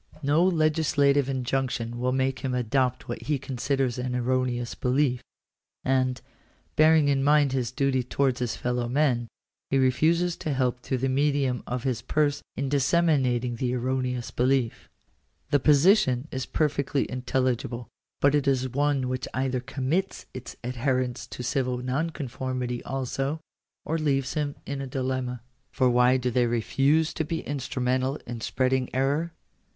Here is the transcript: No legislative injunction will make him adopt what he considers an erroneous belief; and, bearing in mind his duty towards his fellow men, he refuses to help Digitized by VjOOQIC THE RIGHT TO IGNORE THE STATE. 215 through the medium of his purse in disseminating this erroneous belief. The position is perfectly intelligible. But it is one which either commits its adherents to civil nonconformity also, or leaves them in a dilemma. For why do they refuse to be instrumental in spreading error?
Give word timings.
No 0.23 0.43
legislative 0.43 1.29
injunction 1.29 1.99
will 1.99 2.11
make 2.11 2.39
him 2.39 2.55
adopt 2.55 3.07
what 3.07 3.21
he 3.21 3.37
considers 3.37 3.99
an 3.99 4.15
erroneous 4.15 4.73
belief; 4.73 5.21
and, 5.83 6.19
bearing 6.75 7.07
in 7.07 7.23
mind 7.23 7.51
his 7.51 7.71
duty 7.71 8.01
towards 8.01 8.39
his 8.39 8.55
fellow 8.55 8.89
men, 8.89 9.27
he 9.69 9.77
refuses 9.77 10.35
to 10.37 10.53
help 10.55 10.77
Digitized 10.77 10.77
by 10.77 10.79
VjOOQIC 10.79 10.81
THE 10.81 10.81
RIGHT 10.81 10.81
TO 10.81 10.81
IGNORE 10.81 10.81
THE 10.81 10.81
STATE. 10.81 10.83
215 10.89 10.89
through 10.89 10.97
the 10.97 11.13
medium 11.13 11.63
of 11.67 11.83
his 11.83 12.01
purse 12.01 12.41
in 12.57 12.69
disseminating 12.69 13.55
this 13.57 13.69
erroneous 13.69 14.31
belief. 14.31 14.89
The 15.51 15.59
position 15.59 16.27
is 16.31 16.45
perfectly 16.47 17.11
intelligible. 17.11 17.87
But 18.21 18.33
it 18.33 18.47
is 18.47 18.69
one 18.69 19.07
which 19.07 19.27
either 19.35 19.59
commits 19.59 20.25
its 20.33 20.55
adherents 20.63 21.27
to 21.27 21.43
civil 21.43 21.77
nonconformity 21.77 22.81
also, 22.85 23.39
or 23.85 23.99
leaves 23.99 24.33
them 24.33 24.55
in 24.65 24.81
a 24.81 24.87
dilemma. 24.87 25.43
For 25.71 25.91
why 25.91 26.17
do 26.17 26.31
they 26.31 26.47
refuse 26.47 27.13
to 27.13 27.23
be 27.23 27.41
instrumental 27.41 28.15
in 28.25 28.41
spreading 28.41 28.89
error? 28.95 29.33